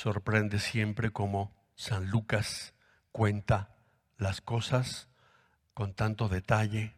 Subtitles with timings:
[0.00, 2.72] sorprende siempre cómo San Lucas
[3.12, 3.76] cuenta
[4.16, 5.10] las cosas
[5.74, 6.94] con tanto detalle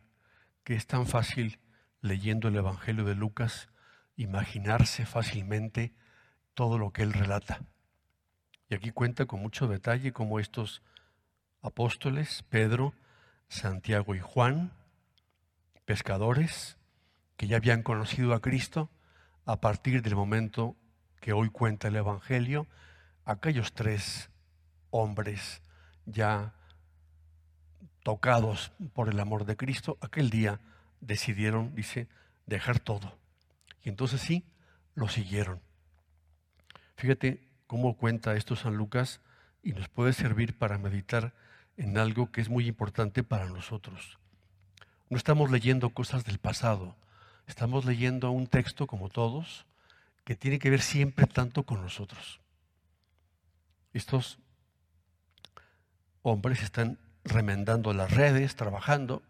[0.62, 1.58] que es tan fácil
[2.00, 3.70] leyendo el Evangelio de Lucas
[4.14, 5.96] imaginarse fácilmente
[6.54, 7.62] todo lo que él relata.
[8.68, 10.80] Y aquí cuenta con mucho detalle cómo estos
[11.60, 12.94] apóstoles, Pedro,
[13.48, 14.74] Santiago y Juan,
[15.84, 16.78] pescadores,
[17.36, 18.92] que ya habían conocido a Cristo
[19.44, 20.76] a partir del momento
[21.20, 22.68] que hoy cuenta el Evangelio,
[23.24, 24.30] aquellos tres
[24.90, 25.62] hombres
[26.06, 26.54] ya
[28.02, 30.60] tocados por el amor de Cristo, aquel día
[31.00, 32.08] decidieron, dice,
[32.46, 33.16] dejar todo.
[33.82, 34.44] Y entonces sí,
[34.94, 35.60] lo siguieron.
[36.96, 39.20] Fíjate cómo cuenta esto San Lucas
[39.62, 41.32] y nos puede servir para meditar
[41.76, 44.18] en algo que es muy importante para nosotros.
[45.08, 46.96] No estamos leyendo cosas del pasado,
[47.46, 49.66] estamos leyendo un texto como todos
[50.24, 52.41] que tiene que ver siempre tanto con nosotros.
[53.92, 54.38] Estos
[56.22, 59.22] hombres están remendando las redes, trabajando,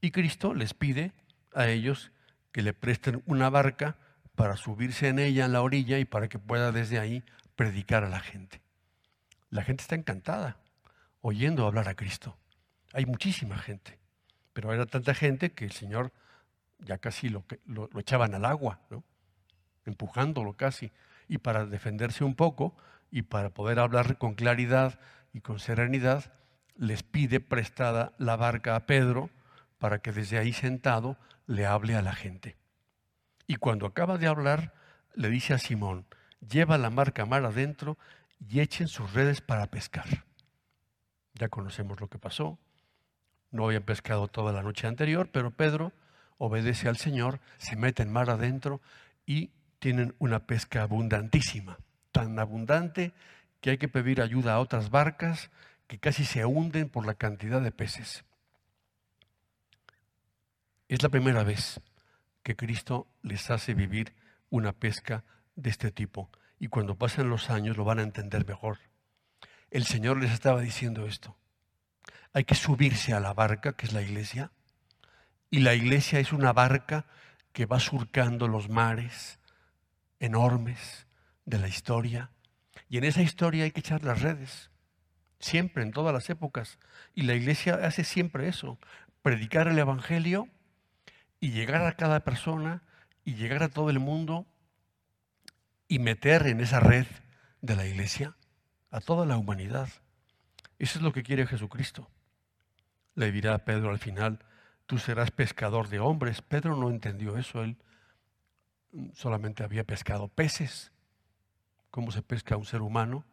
[0.00, 1.12] y Cristo les pide
[1.54, 2.12] a ellos
[2.52, 3.96] que le presten una barca
[4.34, 7.24] para subirse en ella en la orilla y para que pueda desde ahí
[7.56, 8.60] predicar a la gente.
[9.50, 10.58] La gente está encantada
[11.22, 12.36] oyendo hablar a Cristo.
[12.92, 13.98] Hay muchísima gente,
[14.52, 16.12] pero era tanta gente que el Señor
[16.78, 19.02] ya casi lo, lo, echaban al agua, ¿no?
[19.84, 20.92] empujándolo casi.
[21.28, 22.76] Y para defenderse un poco
[23.10, 24.98] y para poder hablar con claridad
[25.32, 26.32] y con serenidad,
[26.76, 29.30] les pide prestada la barca a Pedro
[29.78, 31.16] para que desde ahí sentado
[31.46, 32.56] le hable a la gente.
[33.46, 34.74] Y cuando acaba de hablar,
[35.14, 36.06] le dice a Simón,
[36.40, 37.96] lleva la marca mar adentro
[38.38, 40.24] y echen sus redes para pescar.
[41.34, 42.58] Ya conocemos lo que pasó.
[43.50, 45.92] No habían pescado toda la noche anterior, pero Pedro
[46.38, 48.80] obedece al Señor, se mete en mar adentro
[49.24, 51.78] y tienen una pesca abundantísima,
[52.12, 53.12] tan abundante
[53.60, 55.50] que hay que pedir ayuda a otras barcas
[55.86, 58.24] que casi se hunden por la cantidad de peces.
[60.88, 61.80] Es la primera vez
[62.42, 64.14] que Cristo les hace vivir
[64.50, 65.24] una pesca
[65.56, 68.78] de este tipo y cuando pasen los años lo van a entender mejor.
[69.70, 71.36] El Señor les estaba diciendo esto.
[72.32, 74.52] Hay que subirse a la barca, que es la iglesia,
[75.50, 77.06] y la iglesia es una barca
[77.52, 79.38] que va surcando los mares
[80.20, 81.06] enormes
[81.44, 82.30] de la historia.
[82.88, 84.70] Y en esa historia hay que echar las redes,
[85.38, 86.78] siempre, en todas las épocas.
[87.14, 88.78] Y la iglesia hace siempre eso,
[89.22, 90.48] predicar el Evangelio
[91.40, 92.82] y llegar a cada persona
[93.24, 94.46] y llegar a todo el mundo
[95.88, 97.06] y meter en esa red
[97.60, 98.36] de la iglesia
[98.90, 99.88] a toda la humanidad.
[100.78, 102.08] Eso es lo que quiere Jesucristo.
[103.14, 104.40] Le dirá Pedro al final,
[104.86, 106.42] tú serás pescador de hombres.
[106.42, 107.76] Pedro no entendió eso, él
[109.14, 110.92] solamente había pescado peces.
[111.90, 113.24] ¿Cómo se pesca un ser humano?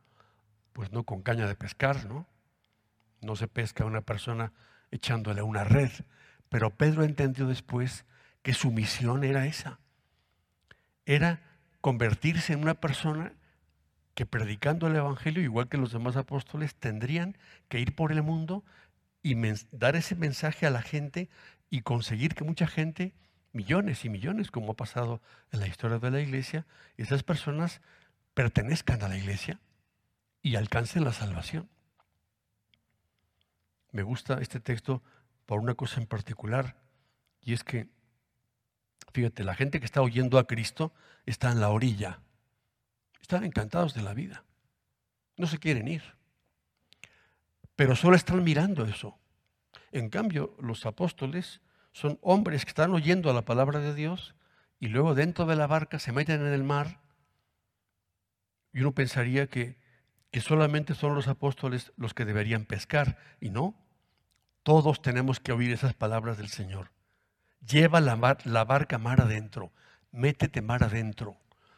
[0.73, 2.27] Pues no con caña de pescar, ¿no?
[3.21, 4.51] No se pesca a una persona
[4.91, 5.91] echándole una red.
[6.49, 8.05] Pero Pedro entendió después
[8.41, 9.79] que su misión era esa.
[11.05, 11.41] Era
[11.81, 13.33] convertirse en una persona
[14.13, 17.37] que predicando el Evangelio, igual que los demás apóstoles, tendrían
[17.67, 18.63] que ir por el mundo
[19.23, 19.35] y
[19.71, 21.29] dar ese mensaje a la gente
[21.69, 23.13] y conseguir que mucha gente,
[23.53, 25.21] millones y millones, como ha pasado
[25.51, 26.65] en la historia de la iglesia,
[26.97, 27.81] esas personas
[28.33, 29.59] pertenezcan a la iglesia
[30.41, 31.69] y alcancen la salvación.
[33.91, 35.03] Me gusta este texto
[35.45, 36.75] por una cosa en particular,
[37.41, 37.87] y es que,
[39.13, 40.93] fíjate, la gente que está oyendo a Cristo
[41.25, 42.19] está en la orilla,
[43.21, 44.43] están encantados de la vida,
[45.37, 46.03] no se quieren ir,
[47.75, 49.17] pero solo están mirando eso.
[49.91, 51.61] En cambio, los apóstoles
[51.93, 54.35] son hombres que están oyendo a la palabra de Dios
[54.79, 56.99] y luego dentro de la barca se meten en el mar
[58.73, 59.79] y uno pensaría que,
[60.31, 63.75] que solamente son los apóstoles los que deberían pescar y no,
[64.63, 66.91] todos tenemos que oír esas palabras del Señor.
[67.65, 69.71] Lleva la, la barca mar adentro,
[70.11, 71.37] métete mar adentro.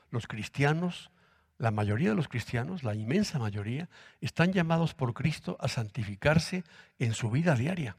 [0.10, 1.12] Los cristianos
[1.58, 6.64] la mayoría de los cristianos, la inmensa mayoría, están llamados por Cristo a santificarse
[7.00, 7.98] en su vida diaria,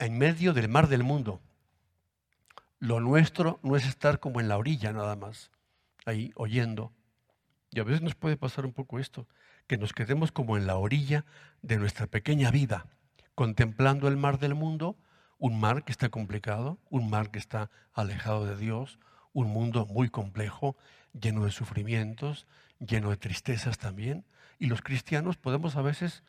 [0.00, 1.40] en medio del mar del mundo.
[2.78, 5.50] Lo nuestro no es estar como en la orilla nada más,
[6.06, 6.90] ahí oyendo.
[7.70, 9.28] Y a veces nos puede pasar un poco esto,
[9.66, 11.26] que nos quedemos como en la orilla
[11.60, 12.86] de nuestra pequeña vida,
[13.34, 14.96] contemplando el mar del mundo,
[15.38, 18.98] un mar que está complicado, un mar que está alejado de Dios,
[19.34, 20.76] un mundo muy complejo,
[21.12, 22.46] lleno de sufrimientos,
[22.78, 24.24] lleno de tristezas también.
[24.58, 26.22] Y los cristianos podemos a veces,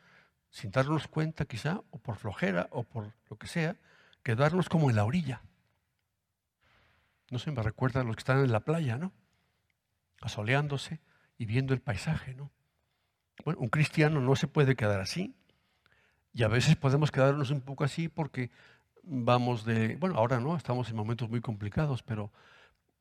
[0.52, 3.76] sin darnos cuenta quizá, o por flojera, o por lo que sea,
[4.22, 5.40] quedarnos como en la orilla.
[7.30, 9.12] No se me recuerda a los que están en la playa, ¿no?
[10.20, 11.00] Asoleándose
[11.38, 12.50] y viendo el paisaje, ¿no?
[13.44, 15.34] Bueno, un cristiano no se puede quedar así.
[16.34, 18.50] Y a veces podemos quedarnos un poco así porque
[19.02, 22.30] vamos de, bueno, ahora no, estamos en momentos muy complicados, pero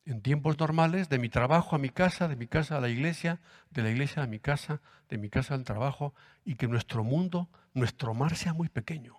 [0.05, 3.39] en tiempos normales, de mi trabajo a mi casa, de mi casa a la iglesia,
[3.69, 6.13] de la iglesia a mi casa, de mi casa al trabajo,
[6.43, 9.17] y que nuestro mundo, nuestro mar sea muy pequeño.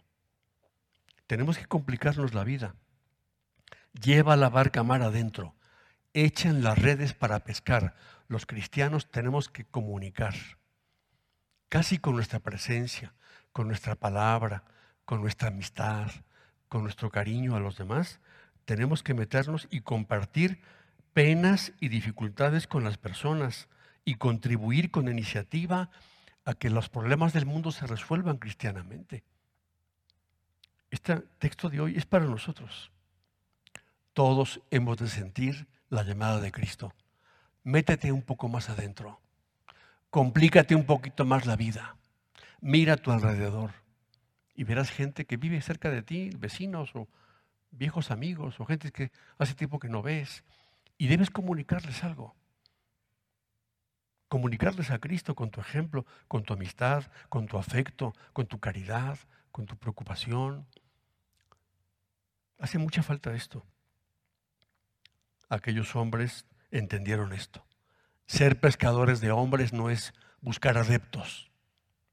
[1.27, 2.75] Tenemos que complicarnos la vida.
[3.93, 5.55] Lleva la barca mar adentro.
[6.15, 7.95] Echen las redes para pescar.
[8.29, 10.35] Los cristianos tenemos que comunicar,
[11.69, 13.15] casi con nuestra presencia,
[13.53, 14.65] con nuestra palabra,
[15.05, 16.11] con nuestra amistad,
[16.69, 18.21] con nuestro cariño a los demás,
[18.65, 20.61] tenemos que meternos y compartir
[21.13, 23.69] penas y dificultades con las personas
[24.05, 25.91] y contribuir con iniciativa
[26.45, 29.23] a que los problemas del mundo se resuelvan cristianamente.
[30.91, 32.91] Este texto de hoy es para nosotros.
[34.13, 36.93] Todos hemos de sentir la llamada de Cristo.
[37.65, 39.21] Métete un poco más adentro.
[40.11, 41.97] Complícate un poquito más la vida.
[42.61, 43.73] Mira a tu alrededor
[44.55, 47.09] y verás gente que vive cerca de ti, vecinos o
[47.73, 50.45] viejos amigos o gente que hace tiempo que no ves
[50.99, 52.37] y debes comunicarles algo.
[54.29, 59.19] Comunicarles a Cristo con tu ejemplo, con tu amistad, con tu afecto, con tu caridad,
[59.51, 60.67] con tu preocupación.
[62.59, 63.67] Hace mucha falta esto.
[65.49, 67.67] Aquellos hombres entendieron esto.
[68.27, 71.51] Ser pescadores de hombres no es buscar adeptos.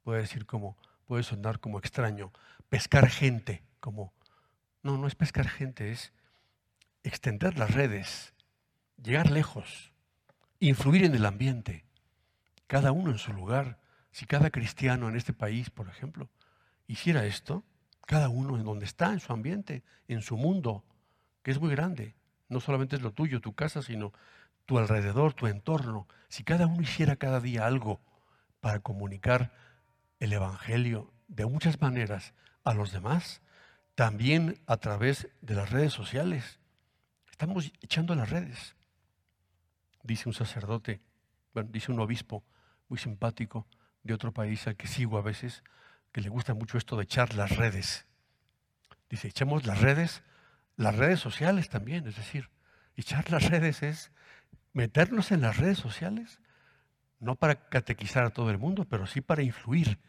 [0.04, 2.34] Puede decir como, puede sonar como extraño.
[2.68, 4.14] Pescar gente, como
[4.84, 6.14] no, no es pescar gente, es
[7.04, 8.34] extender las redes,
[9.02, 9.92] llegar lejos,
[10.60, 11.86] influir en el ambiente,
[12.68, 13.80] cada uno en su lugar.
[14.12, 16.30] Si cada cristiano en este país, por ejemplo,
[16.88, 17.64] hiciera esto,
[18.08, 20.84] cada uno en donde está, en su ambiente, en su mundo,
[21.44, 22.16] que es muy grande,
[22.48, 24.14] no solamente es lo tuyo, tu casa, sino
[24.66, 28.02] tu alrededor, tu entorno, si cada uno hiciera cada día algo
[28.60, 29.54] para comunicar
[30.20, 32.34] el Evangelio de muchas maneras
[32.64, 33.42] a los demás,
[34.00, 36.62] también a través de las redes sociales.
[37.30, 38.78] Estamos echando las redes.
[40.04, 41.02] Dice un sacerdote,
[41.54, 42.46] bueno, dice un obispo
[42.88, 43.68] muy simpático
[44.04, 45.66] de otro país al que sigo a veces,
[46.14, 48.06] que le gusta mucho esto de echar las redes.
[49.10, 50.24] Dice, echamos las redes,
[50.78, 52.50] las redes sociales también, es decir,
[52.96, 54.14] echar las redes es
[54.72, 56.40] meternos en las redes sociales,
[57.20, 60.00] no para catequizar a todo el mundo, pero sí para influir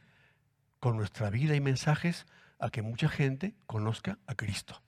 [0.79, 2.25] con nuestra vida y mensajes
[2.61, 4.81] a que mucha gente conozca a Cristo.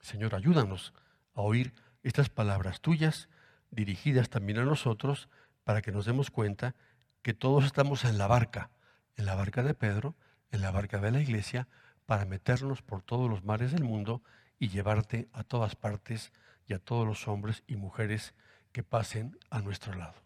[0.00, 0.94] Señor, ayúdanos
[1.34, 3.28] a oír estas palabras tuyas
[3.70, 5.28] dirigidas también a nosotros
[5.64, 6.74] para que nos demos cuenta
[7.22, 8.70] que todos estamos en la barca,
[9.16, 10.14] en la barca de Pedro,
[10.50, 11.68] en la barca de la iglesia,
[12.06, 14.22] para meternos por todos los mares del mundo
[14.58, 16.32] y llevarte a todas partes
[16.66, 18.34] y a todos los hombres y mujeres
[18.72, 20.25] que pasen a nuestro lado.